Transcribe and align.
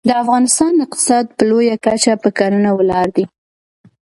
د 0.07 0.09
افغانستان 0.23 0.73
اقتصاد 0.85 1.25
په 1.35 1.43
لویه 1.49 1.75
کچه 1.85 2.13
په 2.23 2.29
کرنه 2.37 2.69
ولاړ 2.73 3.07
دی 3.15 3.25